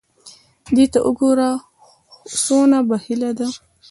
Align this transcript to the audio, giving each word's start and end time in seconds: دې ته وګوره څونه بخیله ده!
دې 0.75 0.85
ته 0.93 0.99
وګوره 1.07 1.49
څونه 2.41 2.77
بخیله 2.89 3.31
ده! 3.37 3.47